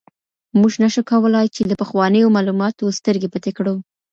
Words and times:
موږ 0.59 0.71
نشو 0.83 1.01
کولای 1.11 1.47
چي 1.55 1.61
له 1.69 1.75
پخوانیو 1.81 2.33
معلوماتو 2.35 2.95
سترګې 2.99 3.31
پټې 3.33 3.51
کړو. 3.57 3.75